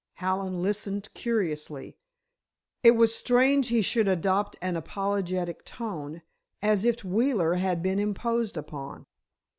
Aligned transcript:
Hallen 0.13 0.63
listened 0.63 1.13
curiously. 1.13 1.95
It 2.81 2.95
was 2.95 3.13
strange 3.13 3.67
he 3.67 3.83
should 3.83 4.07
adopt 4.07 4.55
an 4.59 4.75
apologetic 4.75 5.63
tone, 5.63 6.23
as 6.59 6.85
if 6.85 7.05
Wheeler 7.05 7.53
had 7.53 7.83
been 7.83 7.99
imposed 7.99 8.57
upon. 8.57 9.05